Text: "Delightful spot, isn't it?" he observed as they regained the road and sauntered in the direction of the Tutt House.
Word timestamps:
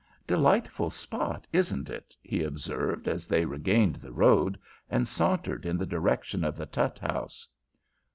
"Delightful 0.25 0.89
spot, 0.89 1.45
isn't 1.53 1.87
it?" 1.87 2.17
he 2.23 2.41
observed 2.41 3.07
as 3.07 3.27
they 3.27 3.45
regained 3.45 3.97
the 3.97 4.11
road 4.11 4.57
and 4.89 5.07
sauntered 5.07 5.63
in 5.63 5.77
the 5.77 5.85
direction 5.85 6.43
of 6.43 6.57
the 6.57 6.65
Tutt 6.65 6.97
House. 6.97 7.47